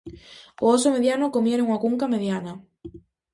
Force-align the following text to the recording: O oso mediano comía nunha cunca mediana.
O 0.63 0.65
oso 0.75 0.93
mediano 0.95 1.33
comía 1.35 1.57
nunha 1.59 1.81
cunca 1.83 2.11
mediana. 2.13 2.53